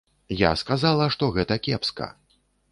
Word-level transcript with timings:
Я 0.39 0.49
сказала, 0.61 1.05
што 1.17 1.31
гэта 1.37 1.61
кепска. 1.69 2.11